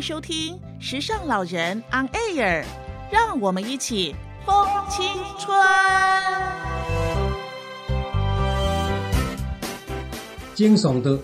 [0.00, 2.62] 收听《时尚老人 On Air》，
[3.10, 4.14] 让我们一起
[4.46, 4.54] 风
[4.88, 5.04] 青
[5.38, 5.56] 春。
[10.54, 11.18] 惊悚的、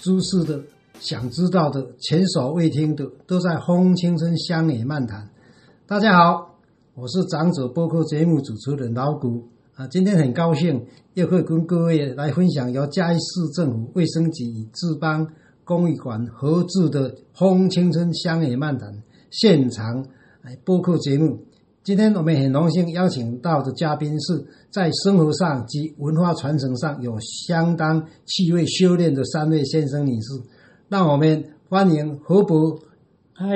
[0.00, 0.60] 知识的、
[0.98, 5.20] 想知道的、前所未听的，都在《风青春乡野漫谈》。
[5.86, 6.58] 大家好，
[6.94, 15.26] 我是长者播客节目主持人老谷啊，今天很高兴又可以跟各位来分享由嘉义市政府卫生局与志邦。
[15.70, 18.92] 公益馆合制的《风青春乡野漫谈》
[19.30, 20.04] 现场
[20.64, 21.38] 播客节目，
[21.84, 30.42] 今天我们很荣幸邀请到的嘉宾是在生活上及文化传承上有相当趣味修炼的三位先生女士，
[30.88, 32.76] 让我们欢迎何博、
[33.32, 33.54] 嗨、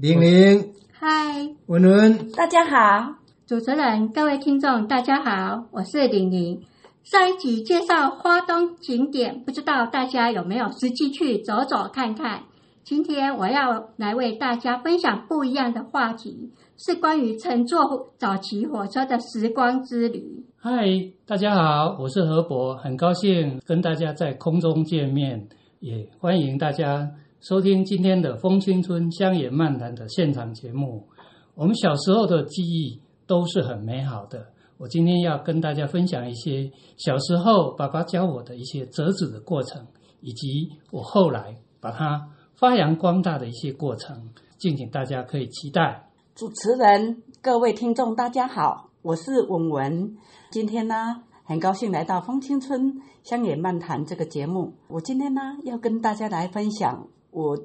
[0.00, 2.32] 玲玲、嗨，文文。
[2.32, 6.62] 大家好，主持人、各位听众，大家好，我是玲玲。
[7.06, 12.42] 上一集介绍花东景点，不知道大家有没有实际去走走看看？
[12.82, 20.44] 今天我要来为大家分享不一样的话题，是关于乘坐早期火车的时光之旅。
[20.56, 20.84] 嗨，
[21.24, 27.08] 大家好，我是何博，很高兴跟大家在空中见面，也欢迎大家
[27.40, 31.06] 收听今天的《风青春乡野漫谈》的现场节目。
[31.54, 34.48] 我们小时候的记忆都是很美好的。
[34.78, 39.86] 我今天要跟大家分享一些小时候爸爸教我的一些折纸的过程，
[40.20, 46.10] 以及我后来把它发扬光大的一些过程，敬请大家可以期待。
[46.34, 50.14] 主持人、各位听众，大家好，我是文文。
[50.50, 54.74] 今天呢，很高兴来到《风青春乡野漫谈》这个节目。
[54.88, 57.58] 我今天呢，要跟大家来分享我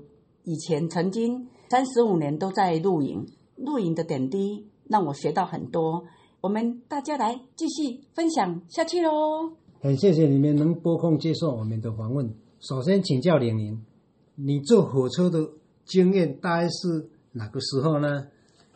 [0.46, 3.26] 以前曾经三十五年都在露营，
[3.58, 6.06] 露营的点滴让我学到很多。
[6.42, 9.52] 我们大家来继续分享下去喽。
[9.80, 12.34] 很谢谢你们能拨空接受我们的访问。
[12.60, 13.86] 首先请教玲玲，
[14.34, 15.40] 你坐火车的
[15.86, 18.26] 经验大概是哪个时候呢？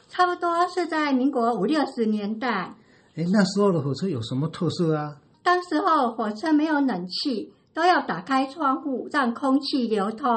[0.09, 2.75] 差不多是在民国五六十年代。
[3.15, 5.17] 哎，那时候的火车有什么特色啊？
[5.41, 10.29] 当时候火车没有冷气，都要打开窗户让空气流通。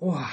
[0.00, 0.28] 哇！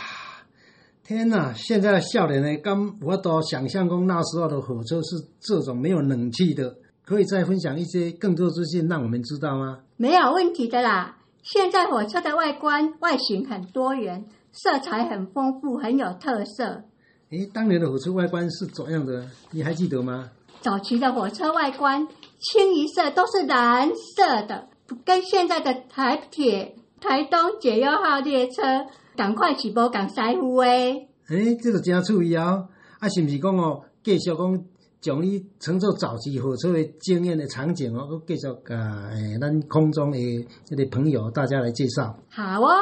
[1.05, 1.53] 天呐！
[1.53, 2.57] 现在的笑脸呢？
[2.63, 9.79] 刚我都想象中那时候的火车是这种没有冷气的，可以再分享一些更多资讯让我们知道吗？
[9.97, 11.17] 没有问题的啦。
[11.41, 16.83] 现在火车的外观外形很多元，色彩很丰富，很有特色。
[17.31, 19.27] 诶，当年的火车外观是怎样的？
[19.51, 20.29] 你还记得吗？
[20.61, 22.07] 早期的火车外观
[22.39, 24.69] 清一色都是蓝色的，
[25.03, 28.63] 跟现在的台铁、台东解忧号列车。
[29.15, 31.07] 赶快起步赶师傅诶！
[31.29, 32.67] 诶，这个真趣味哦！
[32.97, 34.63] 啊，是毋是讲哦，继续讲
[34.99, 38.75] 将你乘坐早期火车的经验的场景哦，继续甲
[39.11, 40.17] 诶咱空中的
[40.65, 42.17] 这个朋友大家来介绍。
[42.31, 42.73] 好哦，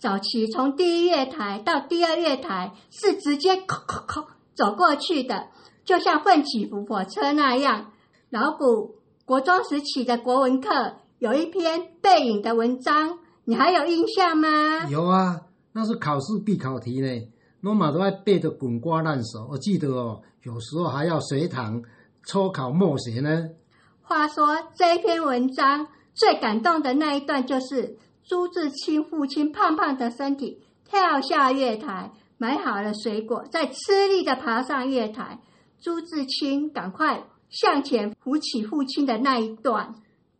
[0.00, 5.46] 早期从第一月台到第二月台是直接扣扣扣走过去的，
[5.84, 7.92] 就像奋起伏火车那样。
[8.30, 14.86] 老古国中时期的国文课有一篇背影的文章，你还有印象吗？
[14.90, 15.40] 有啊。
[15.72, 17.08] 那是考试必考题呢，
[17.62, 19.48] 罗马都爱背得滚瓜烂熟。
[19.50, 21.82] 我记得哦，有时候还要随堂
[22.26, 23.48] 抽考默写呢。
[24.02, 35.40] 话说这篇文章最感动的那一段，就是朱自清父亲胖胖的身体跳下月台，买好了水果，再吃力的爬上月台。
[35.80, 39.94] 朱自清赶快向前扶起父亲的那一段，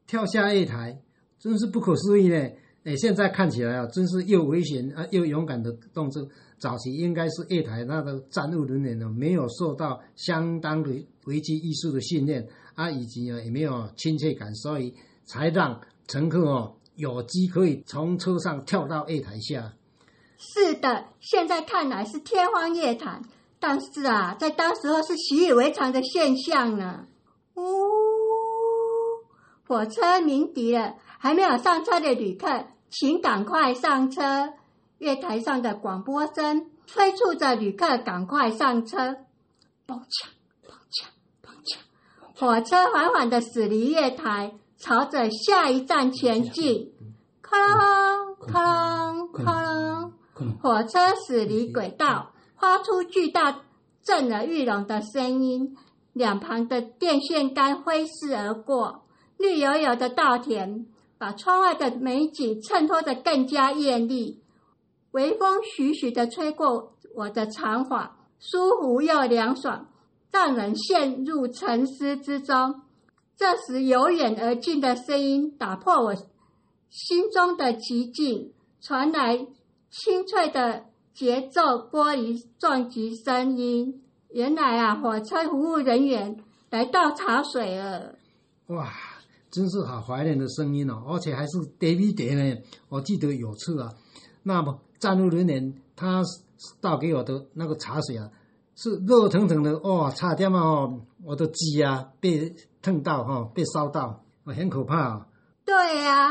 [0.07, 1.01] 跳下月台，
[1.39, 2.51] 真是不可思议呢。
[2.85, 6.27] 哎，现在看起来啊，真是又危险啊又勇敢的动作。
[6.59, 10.91] 早期应该是月台那个站务人员呢，没有受到相当的
[11.27, 14.93] 危机意识的训练啊，以及啊也没有亲切感，所以
[15.25, 19.73] 才让乘客哦有机可以从车上跳到月台下。
[20.37, 23.23] 是的，现在看来是天方夜谭，
[23.61, 27.07] 但是啊，在当时候是习以为常的现象呢。
[27.55, 27.63] 呜，
[29.67, 32.65] 火车鸣笛了，还没有上车的旅客。
[32.91, 34.55] 请赶快上车！
[34.97, 38.97] 月台上的广播声催促着旅客赶快上车。
[39.87, 40.31] 嘣锵，
[40.67, 41.05] 嘣锵，
[41.45, 41.77] 嘣锵，
[42.35, 46.95] 火车缓缓的驶离月台，朝着下一站前进。
[47.43, 50.13] 咔啷，咔啷，咔啷，
[50.63, 53.65] 火车驶离轨道，发出巨大、
[54.03, 55.77] 震耳欲聋的声音。
[56.15, 59.03] 两旁的电线杆挥逝而过，
[59.37, 60.87] 绿油油的稻田。
[61.19, 64.41] 把窗外的美景衬托得更加艳丽，
[65.11, 69.89] 微风徐徐的吹过我的长发，舒服又凉爽，
[70.31, 72.83] 让人陷入沉思之中。
[73.37, 76.15] 这时，由远而近的声音打破我
[76.91, 79.47] 心中的寂静，传来
[79.91, 80.85] 清脆的
[81.15, 84.03] 节奏玻璃撞击声音。
[84.31, 88.15] 原来啊，火车服务人员来倒茶水了。
[88.67, 88.93] 哇，
[89.51, 92.57] 真是好怀念的声音哦，而且还是得米得呢。
[92.89, 93.93] 我记得有次啊，
[94.43, 96.23] 那么站务人员他
[96.81, 98.31] 倒给我的那个茶水啊，
[98.77, 105.27] 是热腾腾的，哇，差点哦，我的鸡啊被烫到哈、被烧到，哦，很可怕啊、
[105.65, 105.75] 对
[106.07, 106.31] 啊，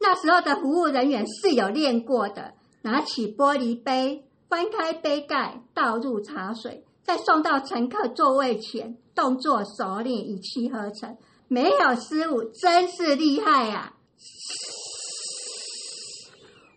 [0.00, 11.16] 那时候的服务人员是有练过的，拿起玻璃杯，翻开杯盖，倒入茶水，再送到乘客座位前，动作熟练，一气呵成，
[11.48, 13.92] 没有失误，真是厉害呀、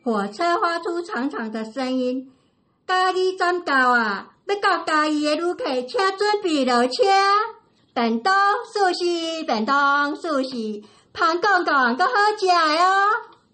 [0.03, 2.31] 火车发出长长的声音，
[2.85, 7.03] 咖喱站到啊，要到咖喱的旅客，请准备落车。
[7.93, 8.33] 便当
[8.73, 10.83] 寿司，便当寿司，
[11.15, 13.07] 香杠杠，搁好食哟哦！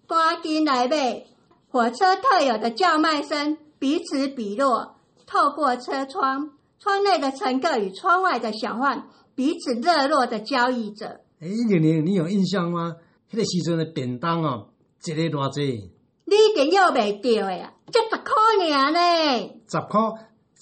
[0.06, 1.24] 赶紧来买！
[1.70, 4.96] 火车特有的叫卖声彼此比落，
[5.26, 11.20] 透过车窗，窗内的乘客与窗外的小贩彼此热络的交易着。
[11.40, 12.96] 哎，玲玲，你有印象吗？
[13.30, 14.68] 迄、个时阵的便当哦，
[15.04, 15.90] 一个偌济，
[16.24, 17.72] 你一定要袂着的啊！
[17.92, 18.32] 才十块
[18.72, 19.50] 尔呢！
[19.68, 20.00] 十块，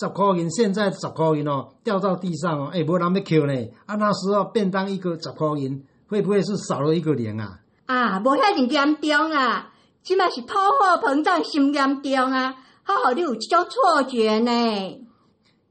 [0.01, 3.71] 十块银，现在十块银哦，掉到地上哦，哎，无人要捡呢。
[3.87, 7.61] 啊，那时候便当一个十块银，会不会是少了一个零啊？
[7.87, 9.73] 啊，无遐尼严重啊！
[10.03, 12.57] 即嘛是通货膨胀心严重啊！
[12.85, 14.51] 好好你有这种错觉呢。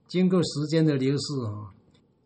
[0.07, 1.70] 经过时间的流逝哦，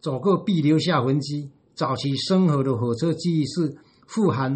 [0.05, 1.49] 走过必留下痕迹。
[1.73, 3.75] 早期生活的火车记忆是
[4.05, 4.55] 富含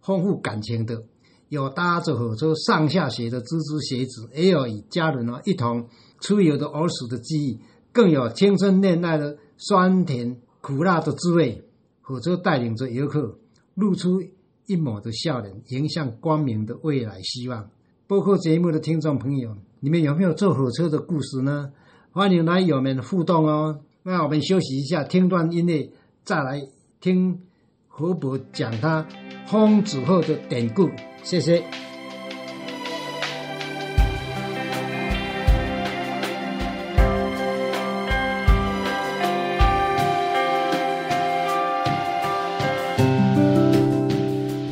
[0.00, 1.04] 丰富感情的，
[1.50, 5.86] 有搭着火车上下学的吱吱学子，也有与家人哦一同
[6.20, 7.60] 出游的儿时的记忆，
[7.92, 11.62] 更有青春恋爱的酸甜苦辣的滋味。
[12.00, 13.38] 火车带领着游客
[13.74, 14.22] 露出
[14.64, 17.68] 一抹的笑脸，迎向光明的未来希望。
[18.06, 21.72] 播客节目的听众朋友，你们有没有坐火车的故事呢？
[22.12, 23.80] 欢迎来我们互动哦。
[24.08, 25.90] 那我们休息一下，听段音乐，
[26.22, 26.62] 再来
[27.00, 27.40] 听
[27.88, 29.04] 何伯讲他
[29.48, 30.88] 风子后的典故。
[31.24, 31.60] 谢谢。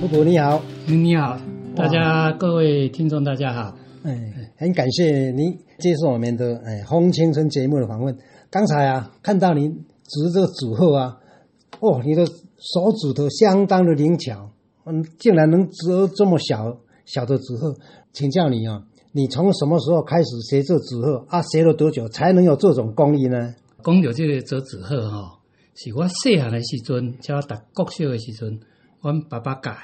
[0.01, 1.37] 何伯你好，你好，
[1.75, 3.77] 大家各位听众，大家好。
[4.05, 8.17] 哎，很感谢您接受我们的哎《红青春》节目的访问。
[8.55, 11.19] 刚才啊，看到你指这个纸鹤啊，
[11.81, 14.53] 哦，你的手指头相当的灵巧，
[14.87, 17.75] 嗯，竟然能折这么小小的纸鹤。
[18.12, 21.43] 请教你啊，你从什么时候开始学这纸鹤啊？
[21.43, 23.56] 学了多久才能有这种工艺呢？
[23.83, 25.39] 讲到这个折纸鹤吼，
[25.75, 28.61] 是我细汉的时阵，才我读国小的时阵，
[29.00, 29.79] 阮爸爸教的。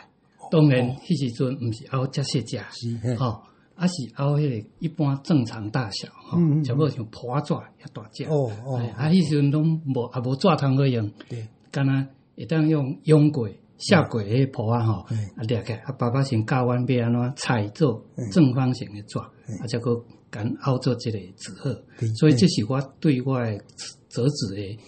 [0.49, 3.43] 当然，迄时阵毋是凹遮细只，是嘿吼，
[3.81, 8.25] 啊是凹迄个一般正常大小，吼嗯嗯嗯，差不多像破纸遐大只。
[8.25, 12.07] 哦哦哎啊，迄时阵拢无啊无纸通好用，对，敢若
[12.37, 13.49] 会当用用过、
[13.79, 15.17] 下过迄个破啊吼，嗯。
[15.37, 21.73] 啊掠起来，啊爸爸先教阮要安怎裁做正方形的纸，啊再个敢凹做即个纸鹤，
[22.19, 23.57] 所以这是我对我的
[24.11, 24.79] 折纸的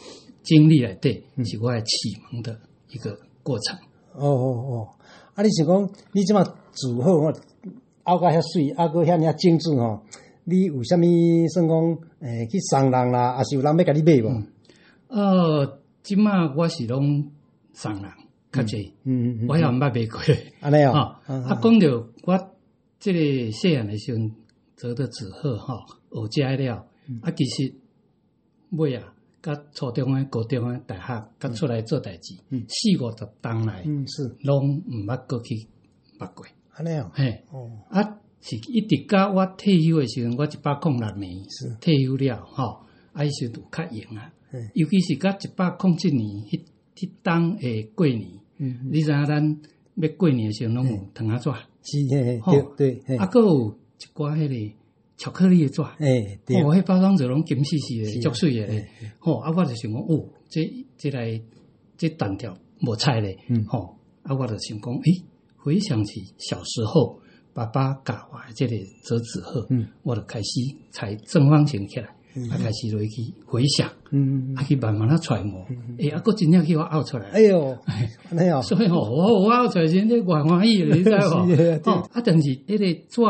[0.42, 1.44] 经历内底，嗯。
[1.46, 1.96] 是我的启
[2.30, 2.60] 蒙的
[2.90, 3.78] 一个过程。
[4.14, 4.88] 哦哦哦，
[5.34, 7.32] 啊，你是讲你即马纸鹤吼，
[8.04, 10.02] 凹甲遐水，啊，搁遐尔精致吼，
[10.44, 11.02] 你有啥物
[11.54, 14.42] 算讲诶去送人啦，还是有人要甲你买无？
[15.08, 17.30] 呃，即马我是拢
[17.72, 18.10] 送人
[18.50, 20.20] 较济，嗯嗯我也毋捌买过。
[20.60, 20.92] 安尼哦，
[21.26, 22.50] 啊，啊，讲着我
[22.98, 24.32] 即个细汉诶时阵
[24.76, 25.78] 折的纸鹤吼，
[26.10, 26.86] 学遮了，
[27.22, 27.74] 啊，其实
[28.70, 35.54] 尾啊，甲初中诶、高中诶、大学，甲出来做代志，四五十当来，嗯是，拢毋捌过去
[36.18, 36.44] 捌过，
[36.74, 38.02] 安尼哦，嘿，哦，啊，
[38.40, 41.76] 是一直到我退休的时阵，我一百零六年是。
[41.80, 46.62] 退休了，吼，啊，迄时阵有较用啊嗯，尤其是甲一百零七年迄
[46.96, 48.22] 迄当诶过年，
[48.56, 49.60] 嗯，你知影咱
[49.96, 51.50] 要过年的时候拢有糖仔纸，
[51.82, 53.16] 是嘿嘿，吼对对，嘿。
[53.16, 54.74] 啊，，佫有一寡迄个
[55.18, 60.62] 巧克力的纸，诶对，哦，迄包装纸拢金丝丝是啊的，足水的嘿咧，吼，啊，我就想讲，哦，这
[60.96, 61.38] 这来
[61.98, 65.22] 这单条无菜咧嗯，吼，啊，我就想讲，诶，
[65.62, 67.18] 回想起小时候
[67.54, 70.48] 爸爸教我的这个折纸鹤，嗯，我就开始
[70.90, 72.48] 裁正方形起来，嗯。
[72.50, 75.64] 啊，开始落去回想，嗯，啊，去慢慢啊揣摩，
[75.98, 77.28] 诶，啊，佫真正去我拗出来。
[77.30, 81.46] 哎哟，安尼哦，所以吼，我我拗出来时，你外欢喜的，你知无？
[81.90, 83.22] 哦啊但是迄个纸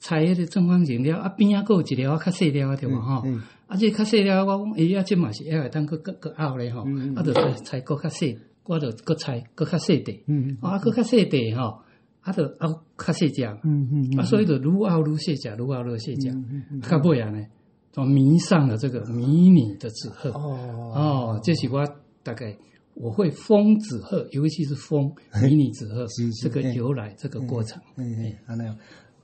[0.00, 3.22] 裁迄个正方形了，啊边啊佫有一条较细条对无吼？
[3.24, 3.40] 嗯。
[3.68, 6.82] 啊，这较细条，我讲，诶，呀，这嘛是还会当佫佫佫拗咧吼。
[6.86, 8.36] 嗯嗯，啊，就裁裁佫较细，
[8.70, 11.80] 我就搁菜搁较细地，嗯啊，搁较细地吼，
[12.20, 17.44] 啊，就啊较细只，嗯嗯啊，所以就愈凹愈细只，愈凹愈细只，嗯嗯到尾啊呢，
[17.90, 20.30] 就迷上了这个迷你的纸鹤。
[20.30, 20.92] 哦。
[20.94, 21.84] 哦，这是我
[22.22, 22.56] 大概
[22.94, 25.12] 我会封纸鹤，尤其是封
[25.42, 26.06] 迷你纸鹤
[26.40, 27.82] 这个由来这个过程。
[27.96, 28.76] 嗯嗯，安尼哦。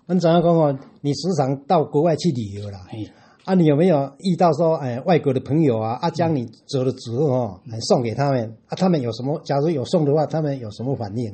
[0.07, 2.81] 阮知影讲哦，你时常到国外去旅游啦。
[3.47, 9.41] 哎，啊，你有没有遇到说，哎，外国的朋友啊，啊，将你折的纸鹤哦，来送给他们，啊，他们有什么？
[9.45, 11.33] 假如有送的话，他们有什么反应？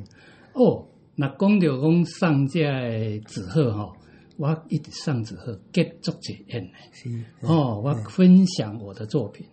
[0.52, 3.90] 哦，那讲到讲上这的纸鹤哈，
[4.36, 6.72] 我一直上纸鹤结足一演的。
[6.92, 7.08] 是。
[7.40, 9.46] 哦，我分享我的作品，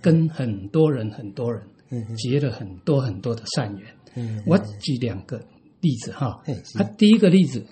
[0.00, 3.94] 跟很多人很多人嗯结了很多很多的善缘。
[4.14, 5.38] 嗯我举两个
[5.82, 6.42] 例子哈
[6.78, 7.62] 啊，第一个例子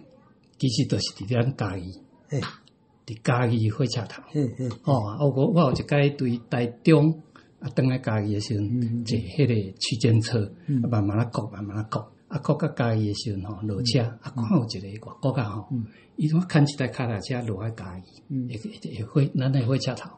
[0.58, 1.90] 其实都是伫咱嘉义，
[2.28, 2.38] 嘿
[3.06, 4.22] 伫家己火车头。
[4.34, 4.70] 嗯嗯。
[4.84, 7.22] 哦，啊，我我有一摆对台中
[7.60, 10.44] 啊，转来家己诶时阵，坐迄个区间车，
[10.82, 15.68] 啊，慢慢啊过，慢慢啊过，啊，过到嘉义的时阵吼，落车，啊，看有一个外国啊吼，
[16.16, 20.10] 伊怎牵一台脚踏车落来嘉义，会会会咱诶火车头，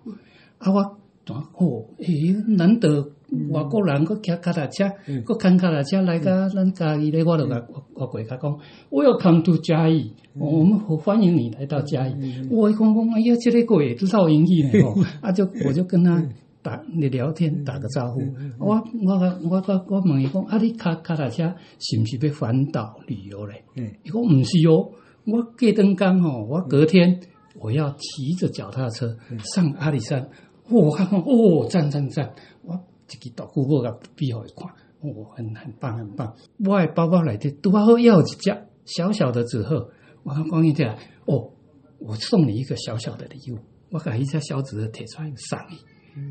[0.59, 0.99] 啊，我
[1.35, 3.02] 哦，诶，难得
[3.50, 4.85] 外国人搁骑脚踏车，
[5.25, 8.59] 搁牵脚踏车来到咱嘉义咧，我就甲我我过甲讲
[8.90, 12.14] ，Welcome to 嘉义，我们欢迎你来到嘉义。
[12.50, 16.23] 我一讲讲，哎呀，这个鬼知道英语呢吼， 啊就我就跟他
[16.62, 18.21] 打你聊天，打个招呼。
[18.59, 19.14] 我我
[19.50, 23.64] 我我我问伊讲，啊你脚脚踏车是毋是要环岛旅游咧？
[23.76, 23.90] 嗯。
[24.04, 24.92] 伊讲毋是哦，
[25.25, 27.18] 我过灯刚吼，我隔天
[27.59, 29.16] 我要骑着脚踏车
[29.54, 30.28] 上阿里山。
[30.68, 32.35] 我看看哦，赞赞赞！
[32.62, 32.75] 我
[33.08, 34.68] 一支大鼓我甲比互伊看，
[35.00, 36.35] 哦，很很棒很棒。
[36.64, 38.50] 我的包包内底拄好要一只
[38.85, 39.90] 小小的纸鹤，
[40.25, 40.96] 我讲伊起来，
[41.26, 41.50] 哦，
[41.99, 43.58] 我送你一个小小的礼物，
[43.90, 45.76] 我把一只小纸鹤摕出来送伊。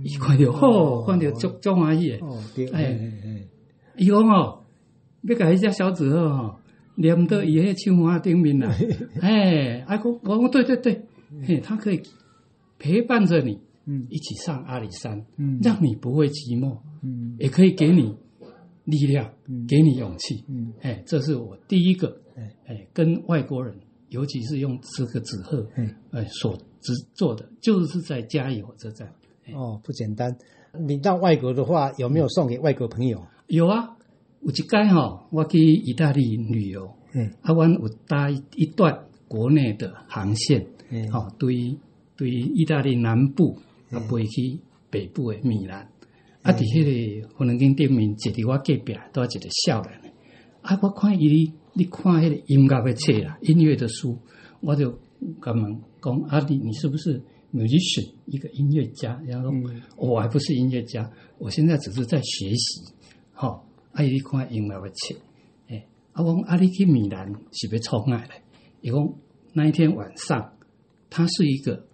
[0.04, 2.20] 伊看到哦，看到足足欢喜诶。
[2.20, 3.48] 哦，对，哎哎哎
[3.98, 4.66] 伊讲吼，
[5.24, 6.56] 要甲迄只小纸鹤吼，
[6.96, 8.76] 连到伊迄青花顶面来，
[9.22, 11.06] 哎，阿公我讲对对对，
[11.48, 12.02] 嘿，它可以
[12.80, 14.06] 陪伴着你，嗯。
[14.10, 15.60] 一起上阿里山，嗯。
[15.62, 17.36] 让你不会寂寞，嗯。
[17.40, 18.16] 也可以给你
[18.84, 19.66] 力量，嗯。
[19.68, 20.74] 给你勇气，嗯。
[20.82, 23.76] 哎，这是我第一个哎，哎，跟外国人，
[24.10, 29.08] 尤其是用这个纸鹤，嗯哎，所制做的，就是在嘉义火车站。
[29.54, 30.36] 哦，不简单。
[30.78, 33.22] 你到外国的话，有没有送给外国朋友？
[33.48, 33.96] 有啊，
[34.42, 37.32] 有一届吼，我去意大利旅游，嗯。
[37.42, 41.10] 啊，我有搭一段国内的航线，嗯。
[41.12, 41.78] 好、对
[42.18, 43.58] 对，意大利南部
[43.96, 44.60] 啊飞去
[44.90, 45.90] 北部的米兰，
[46.42, 50.10] 啊，伫迄个飞机顶面坐伫我隔壁，都一个少年的，
[50.62, 54.18] 啊，我看伊咧咧看迄个音乐的册啦，音乐的书，
[54.62, 54.92] 我就
[55.42, 57.22] 甲问讲，啊，你你是不是
[57.54, 59.20] musician 一个音乐家？
[59.26, 59.82] 然后、嗯。
[59.98, 62.82] 我还不是音乐家，我现在只是在学习，
[63.34, 65.16] 吼、啊，伊咧看音乐的册，
[65.68, 68.42] 诶、啊，我讲啊，你去米兰是要创爱嘞？
[68.82, 69.14] 伊讲
[69.54, 70.54] 那一天晚上，
[71.10, 71.88] 他是一个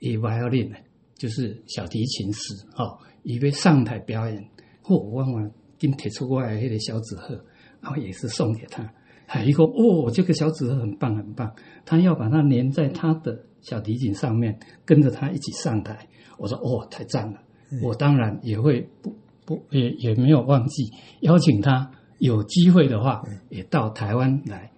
[0.00, 0.76] 以 violin 的，
[1.22, 4.44] 就是小提琴师，哦，伊要上台表演，
[4.82, 7.34] 嚯、我我紧摕出我的迄个小纸鹤，
[7.80, 8.92] 然后也是送给他。
[9.24, 16.08] 还一个哦，这个小纸鹤很棒很棒，他要把它粘在他的小提琴上面，跟着他一起上台。
[16.38, 17.40] 我说哦，太赞了！
[17.84, 21.88] 我当然也会不不也也没有忘记邀请他，
[22.18, 24.72] 有机会的话也到台湾来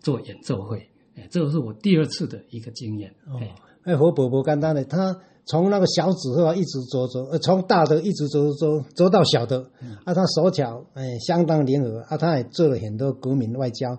[0.00, 0.78] 做演奏会。
[1.16, 3.14] 哎，这个是我第二次的一个经验。
[3.26, 3.38] 哦，
[3.82, 5.14] 哎，活伯伯简单的，他
[5.50, 9.60] 从那个小纸鹤啊一直走走，呃，从大的一直走走走到小的，
[10.04, 13.98] 啊，他手巧，哎，相当灵活，啊，他也做了很多国民外交，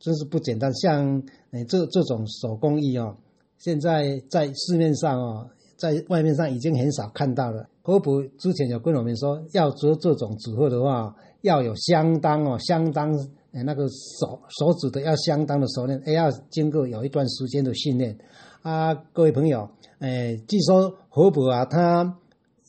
[0.00, 0.72] 真是不简单。
[0.74, 3.14] 像哎这这种手工艺哦，
[3.58, 7.68] 现在在市面上哦，在外面上已经很少看到了。
[7.82, 13.14] 科普之前有跟我们说，要做这种纸鹤的话，要有相当哦，相当。
[13.52, 18.14] 哎，那个手手指的要相当的熟练，哎，要经过有一段时间的训练
[18.60, 18.94] 啊。
[19.14, 19.66] 各位朋友，
[19.98, 22.18] 哎，据说河伯啊，他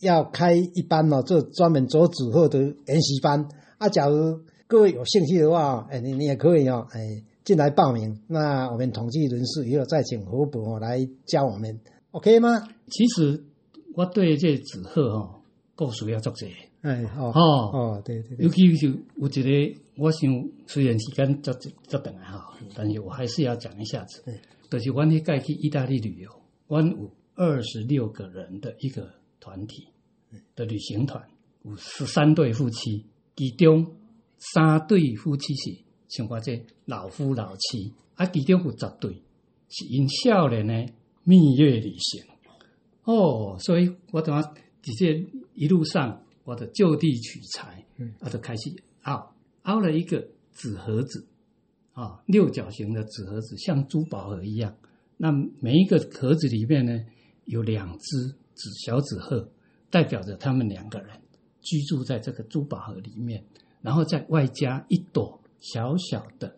[0.02, 3.90] 要开一班哦，这专门做纸鹤的研习班啊。
[3.90, 7.00] 假如各位有兴趣的话，哎，你你也可以哦，哎，
[7.44, 8.22] 进来报名。
[8.28, 11.80] 那我们统计人数以后再请河伯哦来教我们
[12.12, 12.68] ，OK 吗？
[12.90, 13.44] 其实
[13.96, 15.42] 我对这纸鹤哦，
[15.76, 16.46] 故事要作者
[16.82, 17.42] 哎，哦哦，
[17.74, 24.24] 哦，对对对尤，其是有一个，我想虽然时间足足长啊哈，但是我还是要讲一下子。
[24.28, 24.34] 嗯
[24.70, 26.30] 就是阮迄届去意大利旅游，
[26.68, 29.88] 阮有二十六个人的一个团体
[30.56, 31.26] 的旅行团，
[31.64, 33.06] 有十三对夫妻，
[33.36, 33.96] 其中
[34.38, 35.78] 三对夫妻是
[36.10, 39.22] 像我这老夫老妻，啊，其中有十对
[39.70, 40.94] 是因少年的
[41.24, 42.24] 蜜月旅行。
[43.04, 48.70] 哦，所以我等下直接一路上，我的就地取材，嗯啊，就开始
[49.04, 49.34] 凹
[49.64, 51.26] 凹了一个纸盒子，
[51.94, 54.76] 啊，六角形的纸盒子，像珠宝盒一样。
[55.18, 57.04] 那每一个盒子里面呢，
[57.46, 59.50] 有两只紫小紫鹤，
[59.90, 61.10] 代表着他们两个人
[61.62, 63.44] 居住在这个珠宝盒里面，
[63.82, 66.56] 然后再外加一朵小小的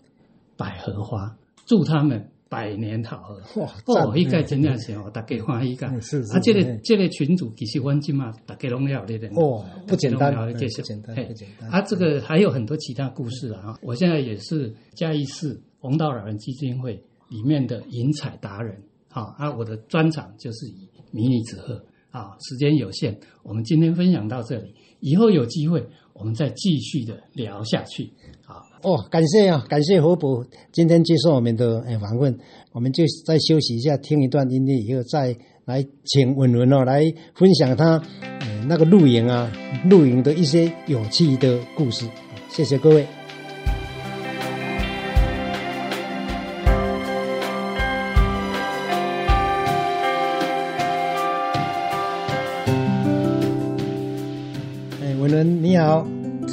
[0.58, 3.62] 百合花，祝他们百年好合。
[3.62, 5.88] 哇，哦，一一个真正是哦，大家欢喜个。
[5.88, 9.30] 嗯是是啊，这个嗯这个群主其实阮今嘛大家拢了咧的。
[9.36, 13.78] 哦不简单大家拢了解释嗯不简单嘿不简单啊，这个还有很多其他故事啊。
[13.82, 18.76] 我现在也是嘉义市红道老人基金会里面的引彩达人。
[19.08, 21.82] 好啊，我的专长就是以迷你纸鹤。
[22.12, 28.12] 啊，时间有限，我们今天分享到这里，以后有机会我们再继续的聊下去。
[28.44, 32.36] 好，哦，感谢啊，感谢何伯今天接受我们的访问，
[32.72, 37.04] 我们就再休息一下，听一段音乐以后再来请文文哦来
[37.36, 39.52] 分享他呃那个露营啊
[39.88, 42.10] 露营的一些有趣的故事。
[42.50, 43.19] 谢谢各位。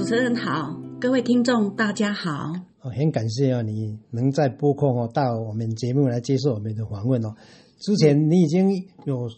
[0.07, 2.31] 主持人好，各位听众大家好。
[2.81, 7.35] 哦，很感谢哦，你能在播控哦到我们节目来接受我们的访问哦。
[7.81, 8.71] 之前你已经
[9.05, 9.29] 有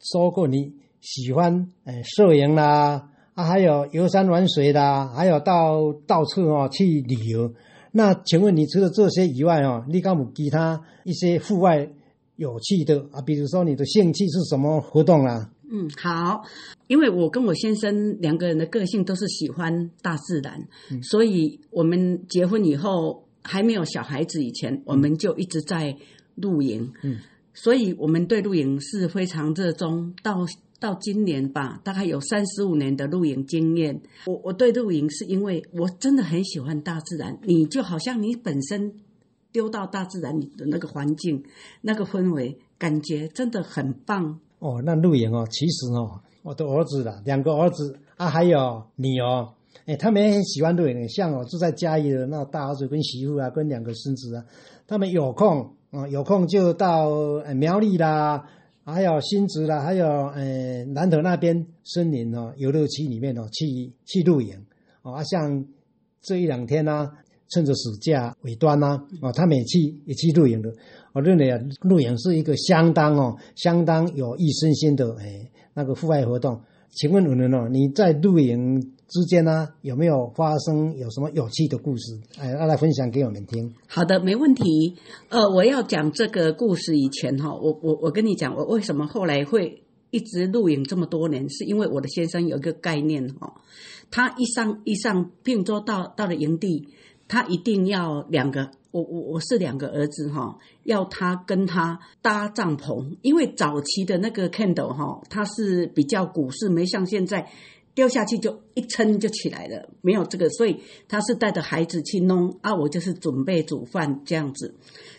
[0.00, 7.54] 说过你喜欢呃摄影啦，啊还有游山玩水啦，还有到到处哦去旅游。
[7.92, 11.88] 那请问你除了这些以外哦，你敢有其他一些户外
[12.34, 13.22] 有趣的啊？
[13.22, 15.52] 比如说你的兴趣是什么活动啊？
[15.68, 16.44] 嗯，好，
[16.86, 20.68] 因为我跟我先生两个人的个性都是喜欢大自然，
[21.02, 25.96] 所以我们结婚以后还没有小孩子以前，我们就一直在
[26.36, 26.92] 露营。
[27.02, 27.18] 嗯，
[27.52, 30.14] 所以我们对露营是非常热衷。
[30.22, 30.46] 到
[30.78, 34.00] 到今年吧，大概有三十五年的露营经验。
[34.26, 38.92] 我我对露营是因为我真的很喜欢大自然，你就好像你本身
[39.50, 41.42] 丢到大自然里的那个环境、
[41.80, 44.38] 那个氛围，感觉真的很棒。
[44.58, 49.52] 哦，那露营哦，其实哦，我的儿子啦，两个儿子啊，还有你哦，
[49.84, 51.08] 哎，他们也很喜欢露营。
[51.08, 54.44] 像我住在家里的那大儿子跟媳妇啊，跟两个孙子啊，
[54.86, 57.08] 他们有空啊、有空就到
[57.44, 58.44] 呃苗栗啦，
[58.84, 64.66] 还有新竹啦，还有呃南投那边森林哦游乐区里面哦去去露营
[65.02, 65.64] 哦，啊，像
[66.22, 67.10] 这一两天呢、
[67.48, 70.72] 趁着暑假尾端呐、哦，他们也去也去露营了。
[71.16, 76.60] 我认为啊，露营是一个相当哦，相当有益身心的哎那个户外活动。
[76.90, 82.20] 请问文文哦，你在露营之间呢，有没有发生有什么有趣的故事？
[82.38, 83.72] 哎，要来分享给我们听。
[83.88, 84.94] 好的，没问题。
[85.30, 93.54] 呃，我要讲这个故事以前哈，我我我跟你讲，我为什么后来会一直露营这么多年，是因为我的先生有一个概念哈，
[94.10, 96.88] 他一上一上，并州到到了营地，
[97.28, 107.48] 他一定要两个，我我我是两个儿子哈，要他跟他搭帐篷，因为早期的那个 candle 哈，它是比较古式，没像现在。
[107.96, 114.74] 掉下去就一撑就起来了，没有这个，所以他是带着孩子去弄啊，我就是准备煮饭这样子。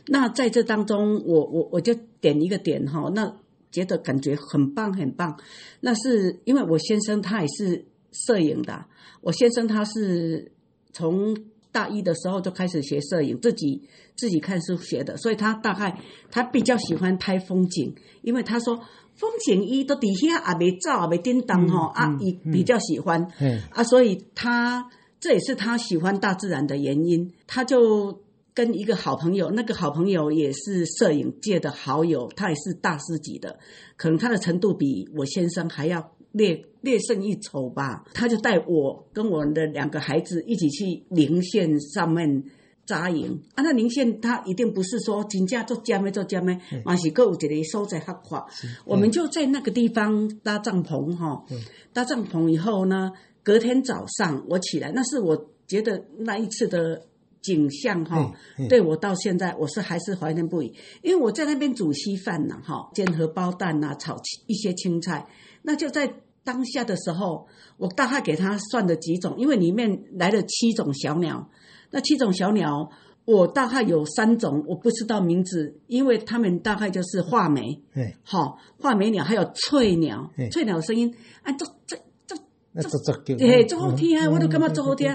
[0.06, 3.36] 那在这当中，我我我就点一个点哈，那
[3.72, 5.40] 觉得感觉很棒很棒。
[5.80, 8.86] 那是因为我先生他也是摄影的，
[9.22, 10.52] 我先生他是
[10.94, 11.36] 从
[11.72, 13.82] 大一的时候就开始学摄影，自己
[14.16, 16.00] 自己看书学的，所以他大概
[16.32, 18.80] 他比较喜欢拍风景，因为他说。
[19.20, 27.34] 风景伊都底下也没照也没叮当吼啊，伊比较喜欢嗯啊，所以他这也是他喜欢大自然的原因。
[27.48, 28.22] 他就
[28.54, 33.58] 跟一个好朋友，那个好朋友也是摄影界的好友，他也是大师级的，
[33.96, 38.06] 可能他的程度比我先生还要略略胜一筹吧。
[38.14, 42.44] 他就带我跟我的两个孩子一起去零线上面。
[42.88, 48.48] 扎营啊，那零线他一定不是说真正做尖的做尖的，嘛是各有一个所在合法。
[48.86, 51.44] 我们就在那个地方搭帐篷哈，
[51.92, 53.12] 搭帐篷以后呢，
[53.44, 57.02] 隔天早上我起来，那是我觉得那一次的
[57.42, 58.34] 景象哈，
[58.70, 65.28] 对我到现在我是还是怀念不已，因为我在那边煮稀饭呐哈，煎荷包蛋呐，炒一些青菜，
[65.62, 66.10] 那就在
[66.48, 71.50] 当下的时候，我大概给他算了几种，因为里面来了七种小鸟。
[71.92, 72.90] 那七种小鸟，
[73.26, 77.62] 我大概有三种我不知道名字，因为他们大概就是画眉，
[77.94, 82.36] 对，好画眉鸟，还有翠鸟，翠鸟的声音啊，这这这
[82.72, 85.14] 那这这叫嘿，足好听啊，我都感觉足好听。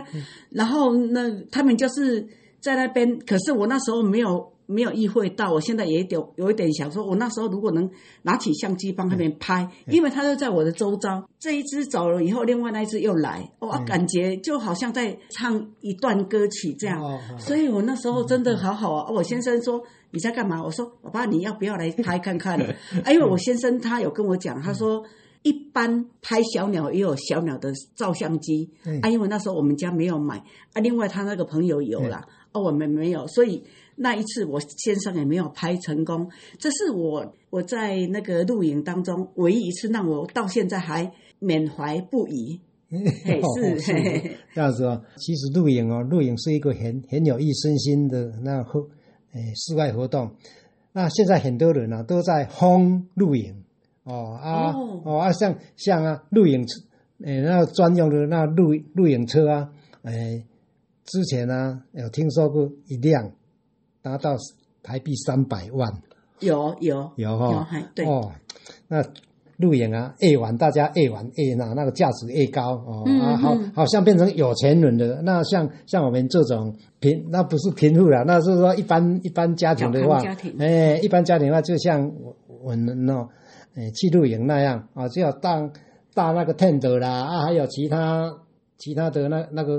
[0.51, 2.29] 然后呢，他们就是
[2.61, 7.89] 在那边，可是我那时候没有没有意会到，我现在也有有一点想说，我那时候如果能
[8.23, 11.23] 拿起相机帮他们拍，因为他就在我的周遭。
[11.39, 17.01] 这一只走了以后，另外那一只又来，我感觉就好像在唱一段歌曲这样。
[17.39, 19.11] 所以我那时候真的好好啊。
[19.11, 20.63] 我先生说你在干嘛？
[20.63, 22.59] 我说爸爸你要不要来拍看看？
[23.05, 25.05] 啊，因为我先生他有跟我讲，他说。
[25.45, 28.71] 一般拍小鸟也有小鸟的照相机
[29.03, 30.39] 啊，因为那时候我们家没有买
[30.73, 30.81] 啊。
[30.81, 33.61] 另外他那个朋友有啦，哦，我们没有，所以
[33.97, 36.31] 那一次我先生也没有拍成功。
[36.59, 42.61] 这是我我在那个录影当中唯一一次让我到现在还缅怀不已。
[42.93, 43.93] 是
[44.55, 45.03] 这样子哦。
[45.17, 48.81] 其实露营哦，露营是一个很很有益身心的那活
[49.33, 50.31] 诶室外活动。
[50.93, 53.65] 那现在很多人呢都在轰露营。
[54.05, 54.73] 哦啊
[55.05, 56.81] 哦啊，像像啊，露营车，
[57.25, 59.71] 诶，那专用的那露露营车啊，
[60.03, 60.45] 诶，
[61.05, 63.31] 之前呢有听说过一辆
[64.03, 64.37] 达到
[64.83, 65.91] 台币三百万，
[66.41, 67.11] 有有。
[67.17, 68.05] 有哈，对。
[68.05, 68.33] 哦，
[68.89, 69.03] 那
[69.59, 80.21] 录影啊，越玩大家越玩越那那个价值越高哦啊，好好像变成有钱人的那像像我们这种贫，那不是贫富了，那是说一般一般家庭的话，
[80.59, 83.29] 哎，一般家庭的话，就像我我们哦。
[83.75, 85.59] 诶，去露营那样啊，就要搭
[86.13, 88.31] 搭那个 tent 啦啊，还有其他
[88.77, 89.79] 其他的那那个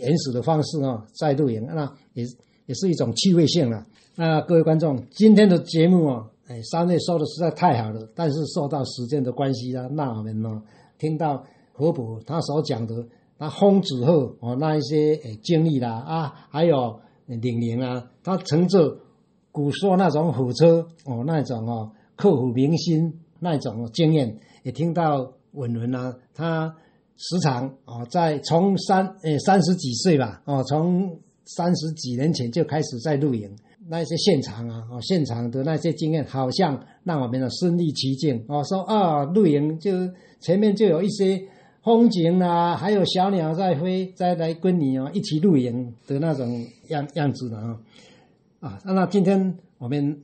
[0.00, 2.24] 原始的方式哦，在露营那也
[2.70, 3.84] 也是一种趣味性了。
[4.14, 10.62] 那各位观众，今天的节目哦，哎，三位说的实在太好了，但是受到时间的关系啊，那我们呢
[10.96, 12.94] 听到何普他所讲的
[13.36, 18.98] 他轰子后哦那一些诶经历啦啊，还有领营啊，他乘着
[19.50, 21.90] 古说那种火车哦那种哦。
[22.14, 26.76] 刻骨铭心那种经验，也听到文文啊，他
[27.16, 33.50] 时常哦，在从三诶三十几岁吧，哦，从三十几年前就开始在露营，
[33.88, 39.90] 那些现场啊，哦，现场的那些经验，好像让我们的身临其境哦，说啊，露营就
[40.40, 41.42] 前面就有一些
[41.82, 47.78] 风景啊，还有小鸟在飞，在来跟你哦一起露营的那种样样子的啊，
[48.60, 50.20] 啊，那今天我们。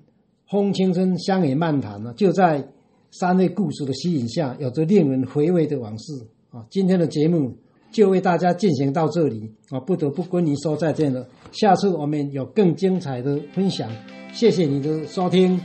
[0.48, 2.64] 风青春，乡野漫谈呢，就在
[3.11, 6.64] 三位故事的吸引下，有着令人回味的往事啊。
[6.70, 7.52] 今天的节目
[7.96, 11.26] 就为大家进行到这里我，不得不跟您说再见了。
[11.50, 13.88] 下次我们有更精彩的分享，
[14.35, 15.59] 谢谢你的收听，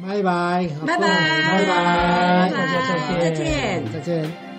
[0.00, 4.53] 拜拜，拜拜，拜拜，大家再见，再见。